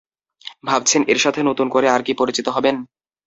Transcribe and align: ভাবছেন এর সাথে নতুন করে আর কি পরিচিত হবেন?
ভাবছেন 0.67 1.01
এর 1.07 1.19
সাথে 1.19 1.39
নতুন 1.49 1.67
করে 1.69 1.87
আর 1.89 2.01
কি 2.03 2.13
পরিচিত 2.13 2.47
হবেন? 2.49 2.75